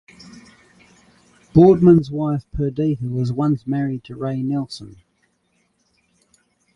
[1.53, 4.95] Boardman's wife, Perdita, was once married to Ray Nelson.